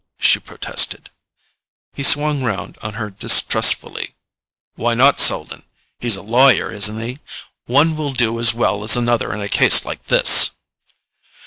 she 0.17 0.39
protested. 0.39 1.11
He 1.93 2.01
swung 2.01 2.41
round 2.41 2.79
on 2.81 2.95
her 2.95 3.11
distrustfully. 3.11 4.15
"Why 4.73 4.95
not 4.95 5.19
Selden? 5.19 5.61
He's 5.99 6.15
a 6.15 6.23
lawyer 6.23 6.71
isn't 6.71 6.99
he? 6.99 7.19
One 7.65 7.95
will 7.95 8.11
do 8.13 8.39
as 8.39 8.51
well 8.51 8.83
as 8.83 8.97
another 8.97 9.31
in 9.31 9.41
a 9.41 9.47
case 9.47 9.85
like 9.85 10.01
this." 10.05 10.53